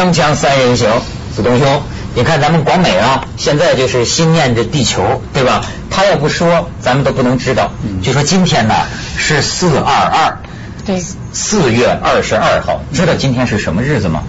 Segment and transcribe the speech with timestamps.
[0.00, 0.88] 锵锵三人行，
[1.36, 1.82] 子东兄，
[2.14, 5.60] 你看咱们广美啊，现在就是心念着地球，对吧？
[5.90, 7.70] 他要不说，咱们都不能知道。
[8.02, 8.74] 就说今天呢
[9.18, 10.38] 是四二二，
[10.86, 11.04] 对，
[11.34, 14.22] 四月二十二号，知道今天是什么日子吗？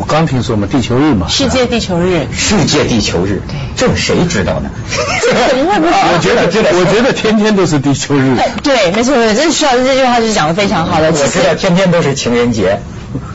[0.00, 2.26] 我刚听说嘛，地球日嘛，世界地球日。
[2.36, 4.68] 世界地球日，对这谁知道呢？
[5.48, 8.36] 怎么会不知道我觉得，知道我觉得天天都是地球日。
[8.36, 11.12] 哎对，没错没错，这需要这句话就是讲的非常好的。
[11.12, 12.80] 我知道天天都是情人节。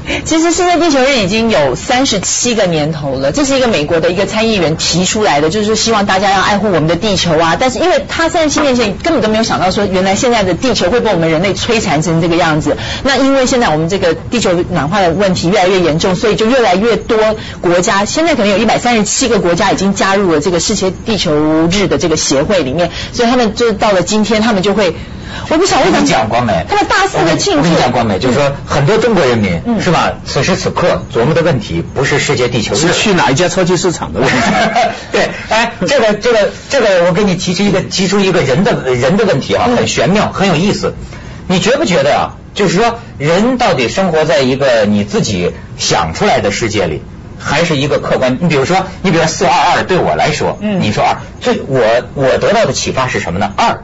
[0.25, 7.55] 其实世界地球日已经有三十七个年头了，这是一个美国的一个参议员提出来的，就是说希望大家要爱护我们的地球啊。
[7.59, 12.75] 但是因为他三十七年前根本都没有想到说，原来现在的地球会被我们人类摧残成这个样子。
[13.03, 17.17] 那因为现在我们这个地球暖化的问题越来越严重，所以就越来越多
[17.61, 21.33] 国家，现在可能有一百三十七个国家已经加入了这个世界地球
[21.71, 24.95] 日的这个协会里面，所以他们就到了今天，他们就会。
[25.49, 27.59] 我不晓得为什么我跟你讲，光美，他们大肆的庆祝。
[27.59, 30.13] 我跟你讲，光美，就是说很多中国人民嗯是吧？
[30.25, 34.35] 此时此刻琢磨的问题不是世界地球日是，去哪一家超级市场的问题。
[35.11, 40.93] 对，哎，这个这个这个，我给你提出一个提出一个人的人的问题啊，嗯很玄妙，很有意思。
[41.47, 42.23] 你觉不觉得啊？
[42.53, 47.01] 就是说，人到底生活在一个你自己想出来的世界里，
[47.39, 48.37] 还是一个客观？
[48.39, 51.81] 你比如说，你比如说四二二，对我来说，嗯你说二，最我
[52.13, 53.51] 我得到的启发是什么呢？
[53.57, 53.81] 二。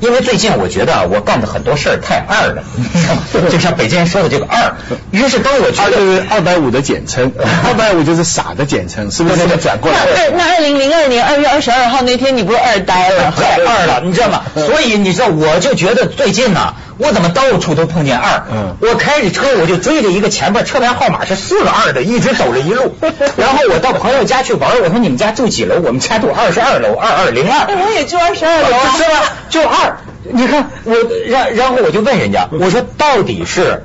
[0.00, 2.62] 因为最近我觉得啊，我干的很多事儿太二了，
[3.50, 4.74] 就像北京人说的这个二。
[5.10, 7.32] 于是当我觉二就得是二百五的简称，
[7.66, 9.36] 二百五就是傻的简称，是不是？
[9.36, 10.26] 对对对转过那来。
[10.26, 13.32] 二那二零零二年二月二十二号那天，你不是二呆了？
[13.36, 14.42] 太二了，你知道吗？
[14.54, 18.44] 所以你知道，我就觉得最近呢，我怎么到处都碰见二。
[18.50, 22.94] 嗯我开着车，我就追着一个前边车牌号码是四个二的，一直走了一路。
[23.36, 25.76] 然后我到朋友家去玩，我说你们家住几楼？
[25.76, 27.66] 我们家住二十二楼，二二零二。
[27.66, 29.32] 哎 我也住二十二楼啊是吧？
[29.50, 29.98] 就二。
[30.28, 30.94] 你看我，
[31.28, 33.84] 然然后我就问人家，我说到底是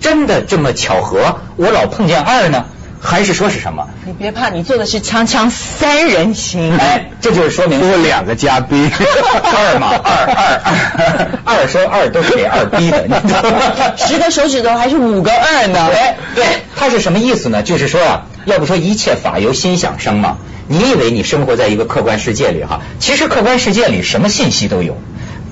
[0.00, 2.66] 真的这么巧合，我老碰见二呢，
[3.00, 3.88] 还是说是什么？
[4.04, 6.76] 你别怕，你做的是锵锵三人行。
[6.76, 13.58] 哎，这就是说明多两个嘉宾， 二嘛，二二二，二说二都是给二逼的，你知道吗？
[13.96, 15.88] 十个手指头还是五个二呢？
[15.92, 16.44] 哎，对，
[16.76, 17.62] 它是什么意思呢？
[17.62, 20.36] 就是说啊，要不说一切法由心想生嘛。
[20.68, 24.96] 你以为你生活在一个客观世界里哈，其实客观世界里什么信息都有。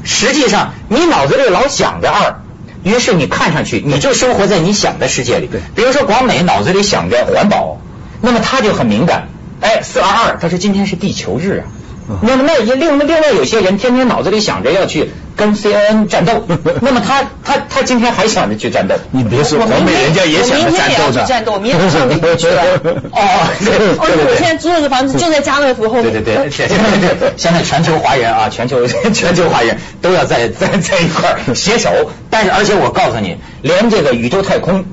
[0.04, 2.40] 实际上，你脑子里老想着二，
[2.82, 5.46] 于是你看上去你就生活在你想的世界里。
[5.46, 7.78] 对比如说广美脑子里想着环保，
[8.20, 9.28] 那么他就很敏感。
[9.60, 11.64] 哎，四二二，他说今天是地球日啊。
[12.10, 16.44] 嗯那么那也另另外有些人天天脑子里想着要去跟 CNN 战斗，
[16.82, 18.96] 那么他他他今天还想着去战斗。
[19.12, 21.20] 你别说，我明广美天人家也想着战斗的。
[21.20, 22.62] 要去战斗，我明天上你不去了。
[23.12, 26.12] 哦，对对哦，对我现在租了个房子就在家乐福后面。
[26.12, 31.88] 对对 对，现在全球华人啊，全球全球华人都要在在在一块儿携手，
[32.28, 34.84] 但是而且我告诉你，连这个宇宙太空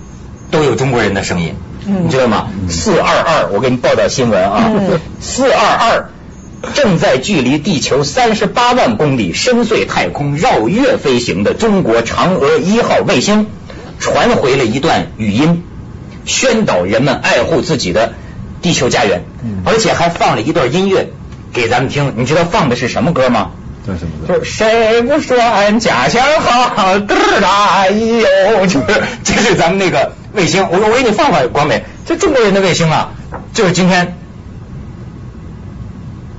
[0.52, 1.56] 都有中国人的声音，
[1.88, 2.48] 嗯你知道吗？
[2.70, 6.10] 四二二，我给你报道新闻啊嗯，四二二。
[6.74, 13.48] 正在距离地球三十八万公里深邃太空绕月飞行的中国嫦娥一号卫星，
[14.00, 15.64] 传回了一段语音，
[16.26, 18.14] 宣导人们爱护自己的
[18.62, 21.10] 地球家园，嗯而且还放了一段音乐
[21.54, 22.14] 给咱们听。
[22.18, 23.52] 你知道放的是什么歌吗？
[23.86, 24.34] 什么歌？
[24.34, 28.86] 就是谁不说俺家乡好，嘚儿啦哟，就是
[29.24, 30.68] 这是咱们那个卫星。
[30.72, 33.12] 我说我给你放放，广美，这中国人的卫星啊，
[33.54, 34.18] 就是今天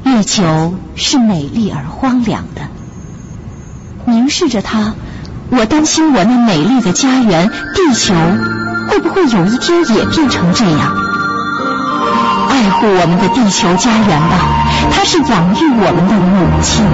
[0.07, 2.63] 月球是美丽而荒凉的，
[4.05, 4.95] 凝视着它，
[5.51, 8.15] 我担心我那美丽的家园地球
[8.89, 10.95] 会不会有一天也变成这样？
[12.49, 16.85] 爱护我们的地球家园吧，它是养育我们的母亲。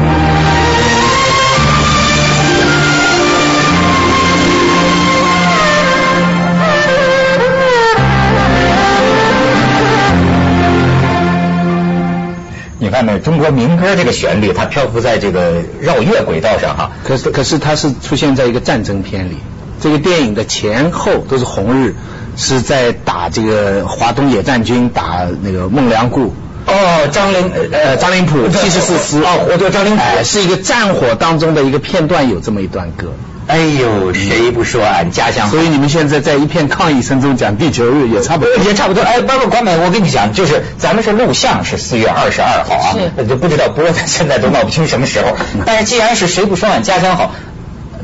[12.92, 13.18] 看没有？
[13.18, 16.92] 中国民歌这个旋律，它漂浮在这个绕月轨道上哈。
[17.02, 19.38] 可是可是它是出现在一个战争片里，
[19.80, 21.94] 这个电影的前后都是红日，
[22.36, 26.30] 是在打这个华东野战军打那个孟良崮。
[26.64, 33.12] 哦，张灵呃，张灵甫七十四师哦，我叫张灵甫哎，是一个战火当中的一个片段，有这么一段歌。
[33.48, 35.52] 哎呦，谁不说俺家乡好？
[35.52, 38.56] 所以你们现在在一片抗议声中讲地球日，也差不多。
[38.64, 39.02] 也差不多。
[39.02, 45.36] 哎，包括广美，我跟你讲，就是咱们是录像是四月二十二号啊，是就不知道播的现在都闹不清什么时候。
[45.66, 47.34] 但是既然是谁不说俺家乡好，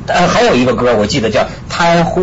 [0.07, 1.41] 呃，还有一个歌我记得叫
[1.71, 2.21] 《太湖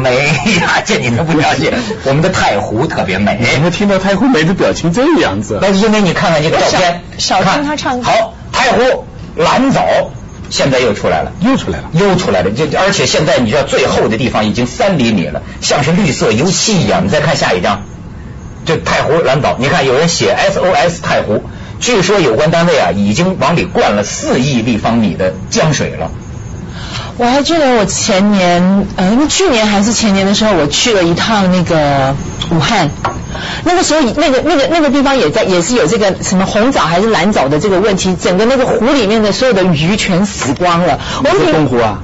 [0.00, 0.28] 美》
[0.60, 1.74] 呀，这你都不了解，
[2.04, 3.40] 我们的太湖特别美。
[3.52, 5.58] 怎么听到太湖美的表情这个样子？
[5.60, 9.04] 那是因为你看看这个照片，少少听看他唱歌好，太湖
[9.36, 9.82] 蓝藻
[10.52, 11.88] 现在又出来了，又出来了。
[11.94, 17.06] 又出来了，就而且现在你知道最厚的地方已经三厘米了，像是绿色油漆一样。
[17.06, 17.84] 你再看下一张，
[18.66, 21.42] 这太湖蓝岛，你看有人写 SOS 太湖，
[21.80, 26.10] 据说有关单位啊已经往里灌了四亿立方米的江水了。
[27.18, 32.14] 我还记得我前年，呃，因为去年还是前年的时候，我去了一趟那个
[32.50, 32.90] 武汉，
[33.64, 40.98] 那个时候那个那个那个地方也在，也是有这个什么红藻还是蓝藻的这个问题，整个那个湖里面的所有的鱼全死光了。
[41.18, 42.00] 我们平是东湖啊？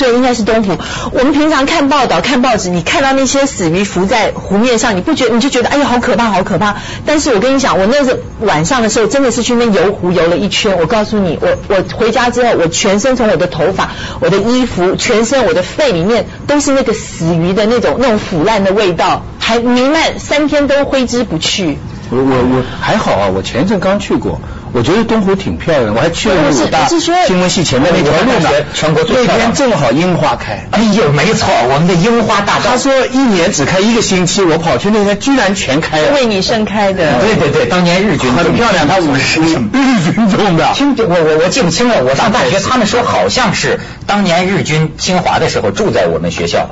[0.00, 0.78] 对，应该是东湖。
[1.12, 6.76] 我们平常看报道、看报纸，你看到那些死鱼浮在湖面上，你不觉你就觉得哎呀好可怕，好可怕。
[7.04, 10.78] 但是我跟你讲，我那是晚上的时候，真的是去那游湖游了一圈。
[10.78, 21.76] 我告诉你，我我回家之后，我全身从我的头发、我的衣服、全身我的肺里面都是那个死鱼的那种那种腐烂的味道，还弥漫三天都挥之不去。
[22.10, 24.40] 我我我还好啊，我前阵刚去过，
[24.72, 30.66] 我觉得东湖挺漂亮的，我还去了武大新闻系前面那条路呢全国最那漂亮天正好樱花开。
[30.70, 32.70] 哎呦，没错，我们的樱花大道。
[32.70, 36.12] 他说一年只开一个星期，我跑去那天居然全开了。
[36.14, 37.20] 为你盛开的。
[37.20, 40.72] 对对对，当年日军很漂亮，他 五十日军种的。
[40.74, 46.70] 听我我我记不清了，我上大学他们说好像是当年日军侵华的时候住在我们学校，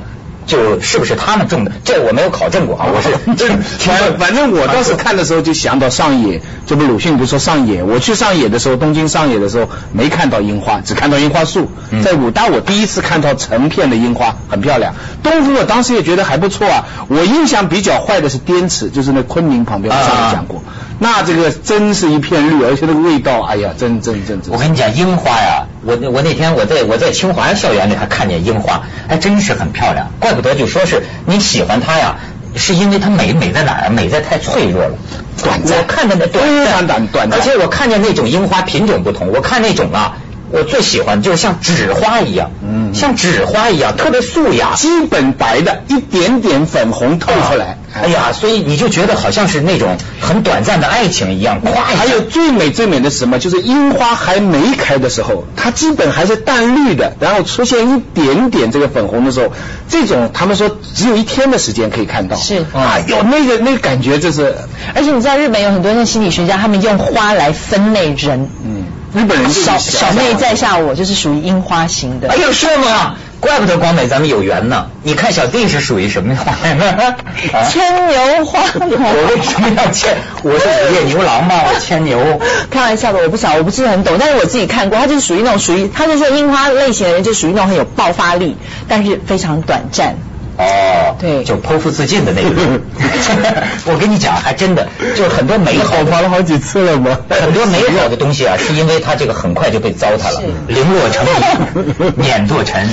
[0.49, 3.09] 就是不是他们种的，这我没有考证过啊，我是
[3.79, 7.83] 反反正我当时看的时候就想到上野，这不鲁迅不是说上野？
[7.83, 11.69] 我去上野的时候，东京上野的时候没看到樱花，只看到樱花树。
[11.91, 14.95] 嗯在武大我第一次看到成片的樱花，很漂亮。
[15.21, 16.85] 东湖我当时也觉得还不错啊。
[17.07, 20.63] 我印象比较坏的是滇池，就是那昆明旁边，我上啊次讲过。
[21.01, 24.51] 那这个真是一片绿，而且那个味道，哎呀，真真真真。
[24.53, 30.11] 我跟你讲，樱花呀，我我那天我在我在清华校园里还看见樱花，还真是很漂亮。
[30.19, 32.17] 怪不得就说是你喜欢它呀，
[32.55, 33.89] 是因为它美美在哪儿？
[33.89, 34.97] 美在太脆弱了。
[35.41, 40.17] 短暂我看见的短非暂短短暂而且我看见那种樱花品种不同，我看那种啊，
[40.51, 44.73] 我最喜欢就是像纸花一样，嗯像纸花一样，特别素雅。
[44.75, 47.77] 基本白的，一点点粉红透出来。
[47.93, 53.39] 哎呀，所以你就觉得好像是那种很短暂的爱情一样，咵一下还有最美最美的是什么？
[53.39, 59.51] 就是樱花还没开的时候，它基本还是淡绿的，然后出现一点点这个粉红的时候，
[59.87, 62.37] 这种他们说只有一天的时间可以看到。
[62.37, 64.55] 是啊，有那个那个感觉，就是
[64.93, 68.49] 而且你知道日本有很多那心理学家，他们用花来分类人。
[68.63, 68.78] 嗯，
[69.13, 72.29] 日本人是小小妹在下我就是属于樱花型的。
[72.29, 73.15] 哎呦，是吗？
[73.39, 74.87] 怪不得光美咱们有缘呢。
[75.01, 76.85] 你看小弟是属于什么花呢？
[77.53, 78.59] 啊牵牛花。
[78.75, 80.17] 我为什么要牵？
[80.43, 82.39] 我是午夜牛郎嘛，我牵牛。
[82.69, 88.57] 开玩笑的，我不晓，我不是很懂，但是我自己看过，他就是属于那种属于，他就说樱花类型的人就属于那种很有爆发力，
[88.89, 90.17] 但是非常短暂。
[90.59, 92.81] 哦，对就剖腹自尽的那种。
[93.87, 97.17] 我跟你讲，还真的，就是很多美好跑跑了好几次了吗？
[97.29, 102.89] 很多美好的东西啊，是因为他这个很快就被糟蹋了，零落成泥， 碾作尘，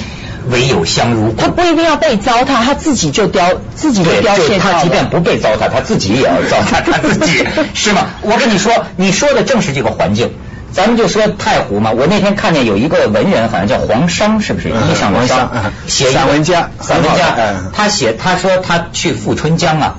[0.48, 1.48] 唯有香如故他。
[1.48, 5.10] 不一定要被糟蹋，他自己就凋，自己就凋谢他即便。
[5.10, 8.06] 不被糟蹋，他自己也要糟蹋他自己， 是吗？
[8.22, 10.30] 我跟你说，你说的正是这个环境。
[10.76, 14.68] 咱们就说太湖嘛，我那天看见有一个文人，好像叫黄商，是不是？
[14.68, 17.34] 嗯衣裳的黄商商嗯，写一个散文家散文家
[17.72, 19.96] 他写他说他去富春江啊，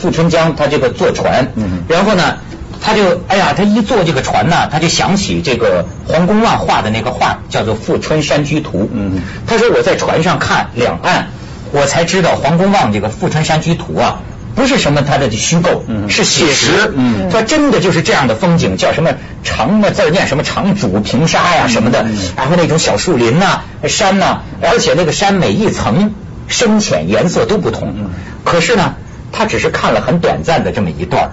[0.00, 2.36] 富春江他这个坐船，嗯然后呢，
[2.80, 8.84] 他就哎呀，他一坐这个船呢，他就想起这个黄公望画的那个画，叫做《富春山居图》。
[8.92, 11.26] 嗯他说我在船上看两岸，
[11.72, 14.20] 我才知道黄公望这个《富春山居图》啊，
[14.54, 16.92] 不是什么他的虚构，嗯是写实。
[16.94, 26.14] 嗯说真的就是这样的风景，叫什么长的字儿念什么长渚平沙呀什么的，嗯然后那种小树林呐、山呐、而且那个山每一层
[26.48, 27.94] 深浅颜色都不同。
[27.96, 28.10] 嗯
[28.44, 28.94] 可是呢，
[29.32, 31.30] 他只是看了很短暂的这么一段，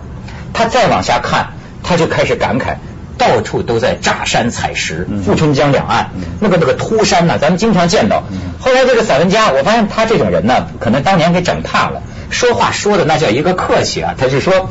[0.54, 2.76] 他再往下看，他就开始感慨。
[3.18, 8.24] 到处都在炸山采石，嗯富春江两岸、嗯那个那个秃山呢，咱们经常见到。
[8.30, 14.16] 嗯后来这个散文家，我发现他这种人呢，可能当年给整怕了，说话说的那叫一个客气啊。
[14.18, 14.70] 他就说，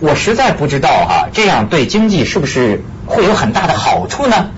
[0.00, 4.50] 我实在不知道哈、这样对经济是不是会有很大的好处呢？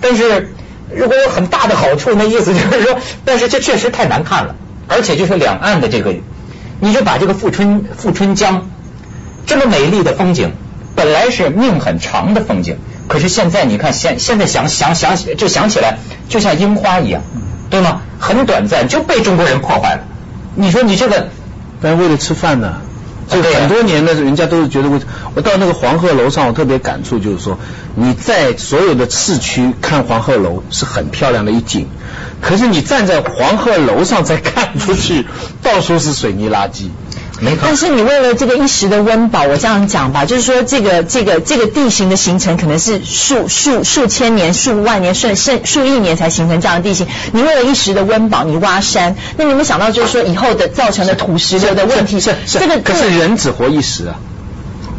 [0.00, 0.52] 但是
[0.94, 4.56] 如果有很大的好处，那意思就是说， 但是这确实太难看了，
[4.88, 6.14] 而且就是两岸的这个，
[6.80, 8.68] 你就把这个富春富春江
[9.46, 10.52] 这么美丽的风景，
[10.94, 17.22] 本来是命很长的风景，可是现在你看现现在想想想就想起来，就像樱花一样，
[17.70, 18.02] 对吗？
[18.20, 20.04] 很短暂就被中国人破坏了。
[20.54, 21.28] 你说你这个
[21.80, 22.74] 但是为了吃饭呢。
[23.26, 25.00] 就对啊很多年的人家都是觉得我，
[25.34, 27.58] 我到那个黄鹤楼上，我特别感触，就是说
[27.94, 31.88] 你在所有的市区看黄鹤楼是很漂亮的一景，
[32.42, 35.26] 可是你站在黄鹤楼上再看出去，
[35.62, 36.90] 到处是水泥垃圾。
[37.60, 47.08] 但是你为了这个一时的温饱，我这样讲吧，就是说这个这个这个地形的形成可能是数数数千年、数万年、甚甚数亿年才形成这样的地形。
[47.32, 52.20] 你为了一时的温饱，你挖山，那你有没有想到就是说以后的造成的土石流的问题？
[52.20, 54.14] 是是这个可是人只活一时啊。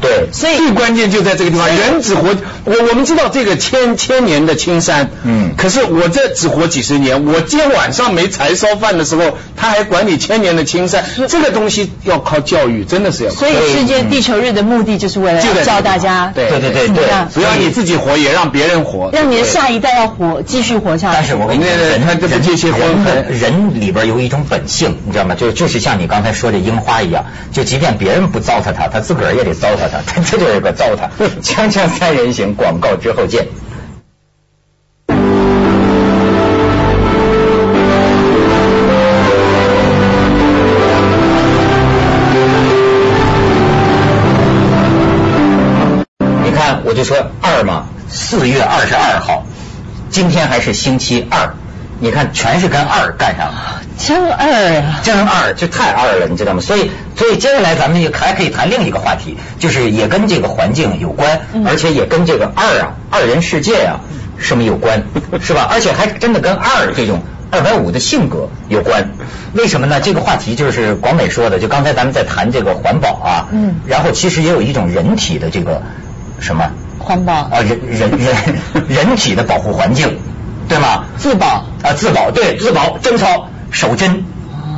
[0.05, 2.35] 对，所以最关键就在这个地方，人只活
[2.65, 5.53] 我我们知道这个千千年的青山，嗯。
[5.57, 13.35] 可是我这只活几十年，我今天晚上没柴烧饭的时候，他还管你千年的青山，这个东西要靠教育，真的是要靠。
[13.37, 16.87] 所以世界地球日的目的就是为了教大家对对对对对。
[16.87, 17.29] 怎么样。
[17.33, 21.15] 只要你自己活，也让别人活，让你的下一代要活，继续活下去。
[21.15, 25.35] 但是我跟你说，人他这不结结婚人人里边有一种本性，你知道吗？
[25.35, 31.09] 就就是像你刚才说的樱花一样，就即便别人不糟蹋他，他自个儿也得糟蹋他，他这就是个糟蹋。
[31.41, 33.47] 锵锵三人行，广告之后见。
[46.43, 49.45] 你看，我就说二嘛，四月二十二号，
[50.09, 51.55] 今天还是星期二，
[51.99, 53.81] 你看全是跟二干上了。
[53.97, 54.99] 真二啊！
[55.03, 56.59] 真二，这太二了，你知道吗？
[56.61, 64.01] 所以，所以接下来咱们也还可以谈另一个话题，就是也跟这个环境有关，嗯而且也跟这个二啊、二人世界啊
[64.37, 65.03] 什么有关，
[65.41, 65.67] 是吧？
[65.71, 69.11] 而且还真的跟二这种二百五的性格有关。
[69.53, 70.01] 为什么呢？
[70.01, 75.81] 这个话题就是广美说的，就刚才咱们在谈这个环保啊，嗯然后其实也有一种人体的这个
[76.41, 78.35] 什么环保啊，人人人
[78.89, 80.19] 人体的保护环境，
[80.67, 81.05] 对吗？
[81.17, 84.23] 自保啊，自保对自保贞操守贞，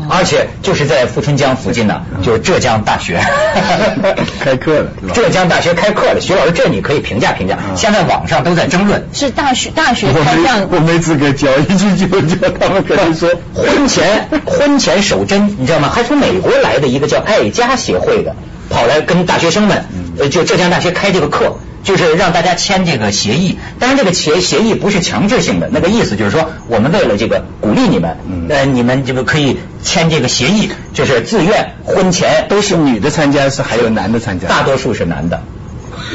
[0.09, 3.19] 而且就是在富春江附近呢，就是浙江大学。
[4.39, 7.57] 开课了浙江大学开课了，徐老师，这你可以评价评价。
[7.69, 7.75] 嗯。
[7.75, 15.89] 现在网上都在争论，是大学大学我开放没我没资格教，一句就教，他们肯定说婚前 婚前守贞，你知道吗？
[15.93, 18.35] 还从美国来的一个叫爱家协会的，
[18.69, 19.85] 跑来跟大学生们，
[20.19, 21.57] 呃，就浙江大学开这个课。
[21.83, 35.41] 就是让大家签这个协议，当然这个协协议不是强制性的，那个意思就是说，我们为了这个鼓励你们，嗯呃，你们这个可以签这个协议，就是自愿婚前都是女的参加，是还有男的参加，大多数是男的。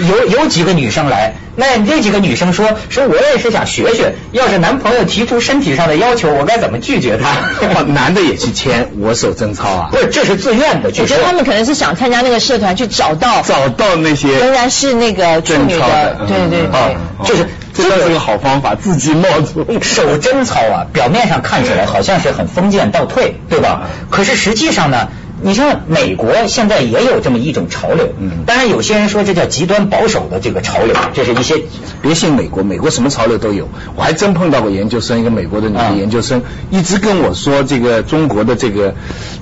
[0.00, 7.82] 有有几个女生来，那这几个女生说说，我也是想学学，要是男朋友提出身体上的要求，我该怎么拒绝他？
[7.82, 16.66] 男的也去签我守贞操啊不，是，这是自愿的，我觉得他们可能是想参加那个社团，去找到找到那些仍然是那个处女贞操的，对对对。
[16.66, 16.90] 啊
[17.24, 19.64] 就是这倒是个好方法，自己冒出。
[19.80, 23.82] 守贞操啊，表面上看起来好像是很封建倒退，对吧？
[24.10, 25.08] 可是实际上呢，
[25.42, 31.62] 你像美国现在也有这么一种潮流，嗯当然有些人说这叫极端保守的这个潮流，这是一些
[32.00, 33.68] 别信美国，美国什么潮流都有。
[33.96, 38.94] 我还真碰到过研究生，一个美国的女研究生，一直跟我说这个中国的这个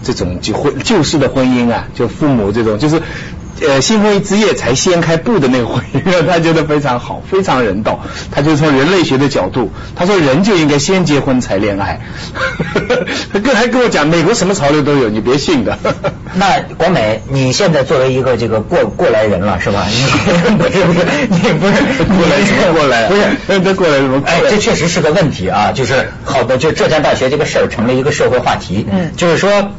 [0.02, 3.02] 这种就婚旧式的婚姻啊，就父母这种就是。
[3.66, 8.00] 呃，新婚之夜才掀开布的那个婚姻， 他觉得非常好， 非常人道。
[8.30, 12.00] 他就从人类学的角度，他说人就应该先结婚才恋爱。
[13.32, 15.78] 他 跟还跟我讲，美国什么潮流都有，你别信的。
[16.34, 19.86] 那广美，你现在作为一个这个过过来人了，是吧？
[19.88, 23.10] 你不是不是，你不是过来什么过来啊？
[23.46, 24.32] 不是，这过来什么来？
[24.32, 25.72] 哎，这确实是个问题啊！
[25.74, 28.86] 就是好的，就浙江大学这个事儿成了一个社会话题。
[28.90, 29.70] 嗯就是说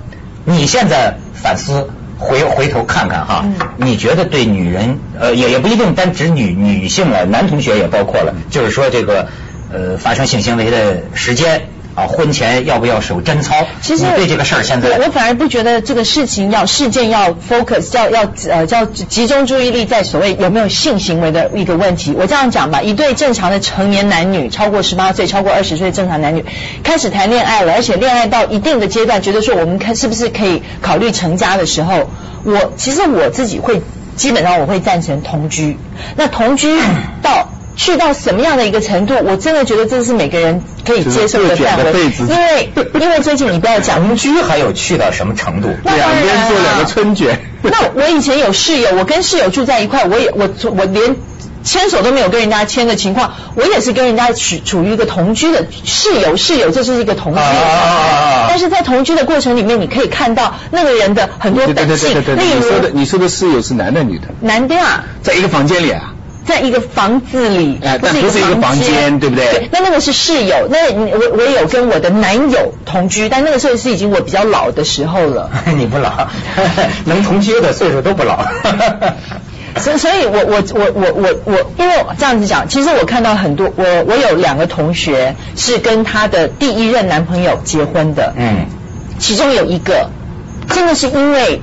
[0.46, 1.90] 你现在反思。
[2.22, 3.68] 回回头看看哈，嗯。
[3.78, 9.28] 你觉得对女人，呃，也也不一定单指女女性了，男同学也包括了，就是说这个
[9.74, 13.66] 呃发生性行为的时间啊，婚前要不要守贞操？
[13.82, 22.16] 其实你对这个事儿现在我我反而不觉得这个事情要事件要 focus 要要呃要集中注意力在所谓有没有性行为的一个问题。
[22.18, 26.46] 我这样讲吧，一对正常的成年男女，超过十八岁、超过二十岁正常男女，
[26.84, 32.10] 开始谈恋爱了，而且恋爱到一定的阶段，觉得说我们看是不是可以考虑成家的时候，
[32.44, 33.82] 我其实我自己会
[34.16, 35.78] 基本上我会赞成同居。
[36.16, 36.80] 那同居
[37.22, 37.51] 到
[37.84, 42.12] 去到什么样的一个程度，我真的觉得这是每个人可以接受的范围。
[42.20, 42.70] 因为
[43.00, 45.70] 因为最近你不要讲 同居还有去到什么程度？
[45.84, 47.40] 那当两边做两个春卷。
[47.64, 50.48] 那我以前有室友，我跟室友住在一块，我也我
[50.78, 51.16] 我连
[51.64, 57.66] 牵手都没有跟人家牵的情况，我也是跟人家处处于一个同居的室友，室友这是一个同居的状态。
[57.66, 57.88] 啊啊
[58.44, 65.04] 啊但是在同居的过程里面，你可以看到那个人的很多对对本性，对对对对，例你说的你说的室友是男的女的，男的啊。
[65.24, 66.11] 在一个房间里啊。
[66.46, 75.50] 在一个房子里，哎但不是一个房间对不对对，那那个是室友，那我我有跟我的男友同居，但那个时候是已经我比较老的时候了。
[75.78, 76.28] 你不老，
[77.06, 78.44] 能同居的岁数都不老。
[79.78, 88.66] 所以，所以我我我我我我，因为我这样子讲，其实我看到很多，我我有两个同学是跟她的第一任男朋友结婚的，嗯，
[89.18, 90.10] 其中有一个
[90.70, 91.62] 真的是因为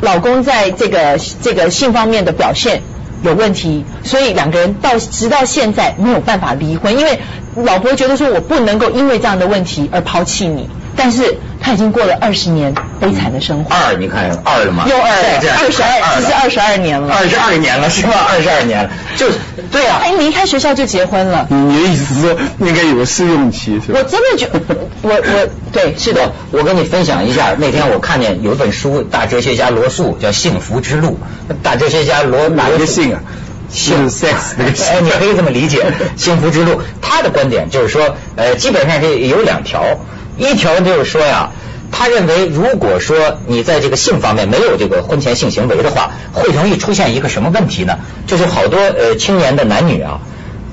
[0.00, 2.80] 老公在这个这个性方面的表现
[3.22, 7.20] 有问题，所以两个人到直到现在没有办法离婚，因为
[7.54, 10.68] 老婆觉得说我不能够因为这样的问题而抛弃你，
[11.02, 14.84] 但是他已经过了二十年悲惨的生活，二，你看二了吗？
[14.86, 17.10] 又二了这样二十二，这是二十二年了。
[17.14, 18.12] 二十二年了是吧？
[18.28, 19.38] 二十二年了，就是
[19.72, 20.10] 对啊他。
[20.10, 21.46] 一离开学校就结婚了。
[21.48, 23.98] 你的意思是说应该有个试用期是吧？
[23.98, 24.46] 我真的觉，
[25.00, 31.18] 我我对是的，我跟你分享一下，那天我看见有一本书，大哲学家罗素叫《幸福之路》，
[31.62, 33.22] 大哲学家罗哪一个姓啊？
[33.70, 36.82] 幸是 sex 那个哎，你可以这么理解，幸福之路。
[37.00, 39.84] 他的观点就是说，呃，基本上是有两条，
[40.40, 41.50] 一条就是说呀。
[41.92, 47.98] 他认为，如果说你在这个性方面没有这个婚前性行为的话，会容易出现一个什么问题呢？
[48.28, 50.20] 就是好多呃青年的男女啊，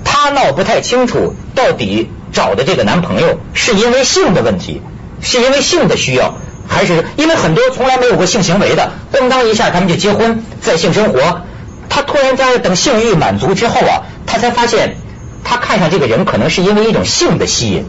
[0.05, 4.83] 他闹不太清楚到底找的这个男朋友是因为性的问题，
[5.19, 6.35] 是因为性的需要，
[6.67, 11.41] 还是因为很多从来没有过性行为的，咣当一下他们就结婚，在性生活，
[11.89, 14.97] 他突然在等性欲满足之后啊，他才发现
[15.43, 17.85] 他看上这个人可能是因为一种性的吸引，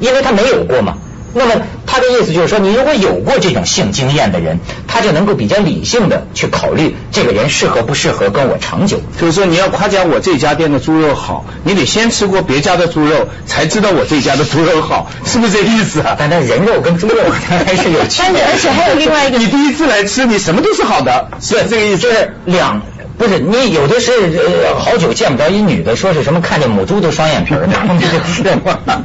[0.00, 0.96] 因为他没有过嘛。
[1.34, 9.00] 那么他的意思就是说，你如果有过这种性经验的人，他就能够比较理性的去考虑这个人适合不适合跟我长久。
[9.20, 16.16] 就是说你要夸奖我这家店的猪肉好，你得先吃过别家的猪肉，才知道我这家的猪肉好，是不是这意思啊？
[16.18, 18.42] 但他人肉跟猪肉还是有区别。
[18.42, 22.02] 而且还有另外一个你第一次来吃，你什么都是好的，是这个意思。
[22.02, 22.82] 就是两。
[23.18, 27.74] 不是你有的是呃好久见不着一女的，说是什么看见母猪都双眼皮儿的，
[28.34, 29.04] 是吗？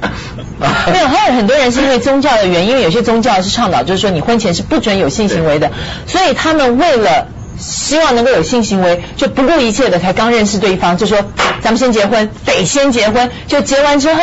[0.92, 5.70] 没有，还有很多人是因为宗教的原因，因为有些宗教是倡导，就是说你婚前是不准有性行为的，
[6.06, 7.28] 所以他们为了
[7.58, 11.18] 希望能够有性行为，就不顾一切的才刚认识对方，就说
[11.60, 14.22] 咱们先结婚，得先结婚，就结完之后。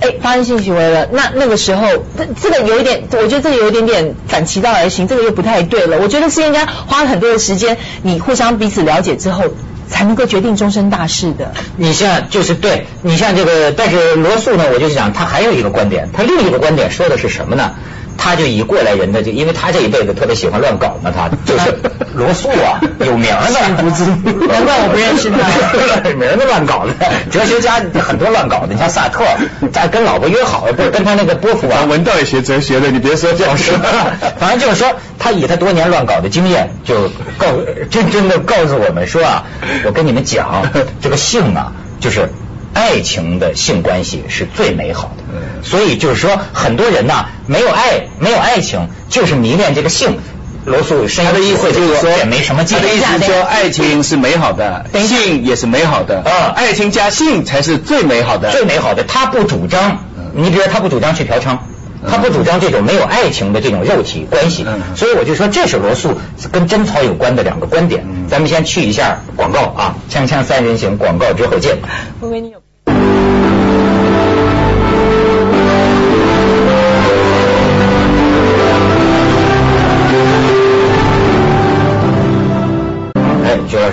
[0.00, 1.86] 哎，发生性行为了，那那个时候，
[2.18, 5.98] 这这个有一点，我觉得这个有一点点反其道而行，这个又不太对了。
[5.98, 9.44] 我觉得是应该花很多的时间，你互相彼此了解之后，
[9.88, 11.52] 才能够决定终身大事的。
[11.76, 17.74] 你像就是对你像这个，但是罗素呢，我就想他还有一个观点，他另一个观点说的是什么呢？
[18.16, 21.78] 他就以过来人的就，因为他这一辈子特别喜欢乱搞嘛，他 就是
[22.14, 24.04] 罗素啊， 有名的，不知
[24.46, 26.92] 难怪我不认识他有名的乱搞的，
[27.30, 29.24] 哲学家很多乱搞的，你像萨特，
[29.72, 33.72] 在跟老婆约好，不是跟他那个波伏娃啊，文道也学哲学的，你别说这样是，
[34.38, 37.46] 反正就是说，他以他多年乱搞的经验，就告
[37.90, 39.44] 真真的告诉我们说啊，
[39.84, 40.70] 我跟你们讲，
[41.02, 42.30] 这个性啊，就是
[42.74, 45.24] 爱情的性关系是最美好的。
[45.62, 50.18] 所以就是说，很多人呐，没有爱，没有爱情，就是迷恋这个性。
[50.66, 52.78] 罗素深他的意思就是说，也没什么劲。
[52.78, 58.50] 他的意思是说，爱情是美好的，性也是美好的，啊爱情加性才是最美好的。
[58.50, 61.58] 最美好的，他不主张，你比如说他不主张去嫖娼。
[62.06, 66.20] 他不主张这种没有爱情的这种肉体关系，嗯所以我就说这是罗素
[66.52, 68.04] 跟贞操有关的两个观点。
[68.06, 71.78] 嗯咱们先去一下广告啊，锵锵三人行，广告之后见。
[72.20, 72.63] 薇薇，你有？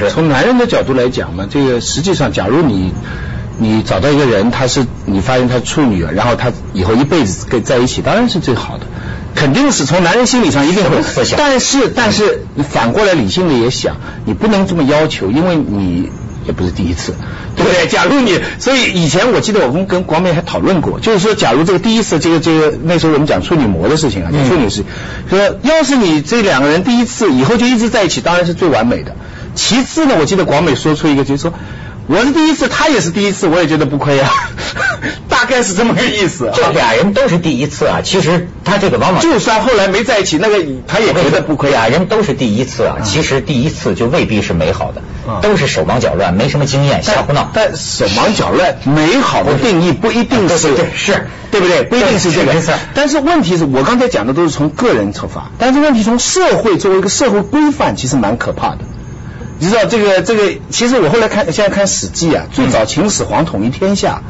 [0.10, 2.94] 从男人的角度来讲嘛，这个实际上，假如你
[3.58, 8.86] 你找到一个人，他是你发现他是处女，然后他以后一辈子跟在一起，当然是最好的，
[9.36, 11.02] 肯定是从男人心理上一定会
[11.38, 16.10] 但是但是你反过来理性的也想，你不能这么要求，因为你
[16.48, 17.14] 也不是第一次，
[17.56, 17.88] 对不对？
[17.88, 24.86] 假如你，所以以前我记得我们跟广美还讨论过，就是说，假如这个第一次，这个这个那时候我们讲处女膜的事情啊，讲处女事情，
[25.30, 29.16] 说要是你这两个人第一次以后就一直在一起，当然是最完美的。
[29.56, 31.54] 其次呢，我记得广美说出一个，就是说
[32.08, 34.30] 我是第一次，他也是第一次，我也觉得不亏啊，
[35.30, 36.54] 大概是这么个意思啊。
[36.56, 41.88] 这俩人都是第一次啊，其实他这个往往就算后来没在一起，那个他也觉得不亏啊。
[41.88, 47.50] 俩人都是第一次啊，嗯其实第一次就未必是美好的嗯，都是手忙脚乱，没什么经验，瞎胡闹。
[47.54, 51.84] 但手忙脚乱，美好的定义不一定是 对是对不对？
[51.84, 52.72] 不一定是这个是是。
[52.94, 58.80] 但是问题是我刚才讲的都是从个人出发，但是问题从社会作为一个社会规范，其实蛮可怕的。
[59.62, 64.21] 你知道这个这个，其实我后来看现在看《史记》啊，最早秦始皇统一天下。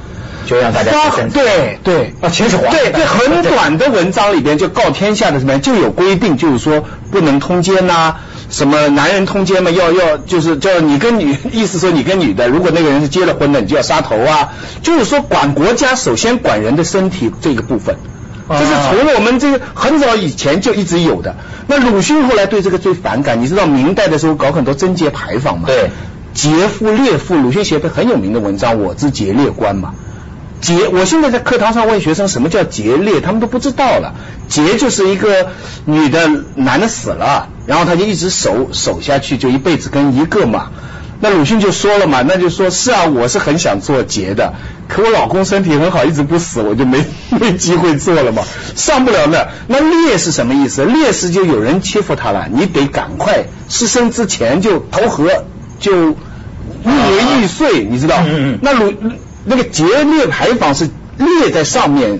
[0.44, 0.92] 就让大家
[1.32, 8.16] 对对啊秦始皇对对很短的文章里边就告天下的什么就有规定，就是说不能通奸呐、
[8.50, 14.50] 什么男人通奸嘛，要要就是叫你跟女， 意思说你跟女的，如果那个人是结了婚的，你就要杀头啊。
[14.82, 17.96] 就是说管国家首先管人的身体这个部分，
[18.50, 21.36] 这是从我们这个很早以前就一直有的。
[21.68, 25.68] 那鲁迅后来对这个最反感，你知道明代的时候搞很多贞节牌坊嘛？
[25.68, 25.90] 对，
[26.34, 29.94] 劫富列富，鲁迅写的很有名的文章《我之劫掠观》嘛。
[30.60, 34.14] 劫，我现在在课堂上问学生什么叫劫猎，他们都不知道了。
[34.48, 35.48] 劫就是一个
[35.86, 40.70] 女的，男的死了，然后他就一直守守下去，就一辈子跟一个嘛。
[41.22, 44.54] 那鲁迅就说了嘛，那就说是啊，我是很想做劫的，
[44.88, 47.06] 可我老公身体很好，一直不死，我就没
[47.40, 48.44] 没机会做了嘛，
[48.76, 49.48] 上不了那。
[49.68, 50.84] 那烈是什么意思？
[50.84, 55.46] 烈是就有人欺负他了，你得赶快失身之前就投河，
[55.80, 56.16] 就入
[56.86, 58.18] 为玉碎，你知道？
[58.28, 58.94] 嗯嗯那鲁
[59.46, 62.20] 那个劫猎牌坊是烈在上面，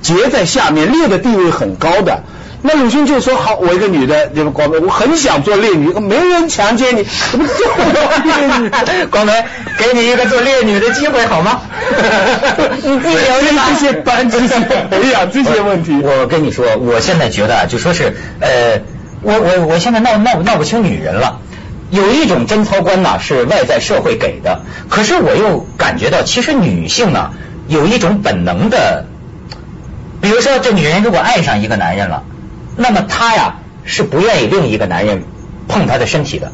[0.00, 2.22] 劫在下面，烈的地位很高的。
[2.66, 7.66] 那鲁迅就说：“好，我一个女的，这个广东，我很想做烈女，没人强奸你，我不做
[8.24, 9.06] 烈女。
[9.10, 9.44] 广梅，
[9.76, 11.60] 给你一个做烈女的机会好吗？
[12.82, 18.80] 你自己留着吧这些班这些培养这些问题，我跟你说，我现在觉得啊，就说是呃，
[19.20, 21.40] 我我我现在闹闹闹不清女人了。
[21.90, 27.32] 有一种贞操观呐，是外在社会给的，可是我又感觉到，其实女性呢
[27.68, 29.04] 有一种本能的，
[30.22, 32.24] 比如说这女人如果爱上一个男人了，
[32.76, 35.24] 那么她呀是不愿意另一个男人
[35.68, 36.52] 碰她的身体的。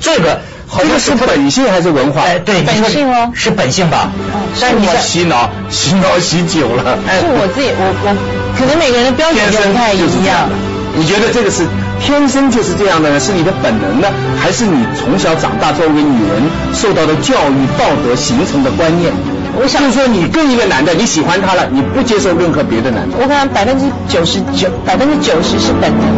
[0.00, 2.22] 这个好这个是像是本性还是文化？
[2.22, 4.10] 哎，对，本性哦是本性吧？
[4.60, 8.16] 但你我洗脑，洗脑洗久了，哎是我自己，我我
[8.58, 10.54] 可能每个人的标准不太一样就是这样的。。
[10.96, 11.66] 你觉得这个是
[12.00, 13.18] 天生就是这样的呢？
[13.18, 14.08] 是你的本能呢，
[14.40, 16.42] 还是你从小长大作为女人
[16.72, 19.12] 受到的教育、道德形成的观念？
[19.56, 23.16] 我想就是说，你跟一个男的，你喜欢他了，你不接受任何别的男的。
[23.18, 26.04] 我可能百分之九十九，百分之九十是本能。